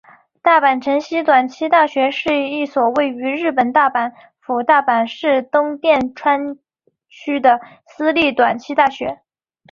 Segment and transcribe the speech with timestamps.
[0.41, 6.57] 大阪成蹊短期大学是一所位于日本大阪府大阪市东淀川
[7.07, 9.21] 区的私立短期大学。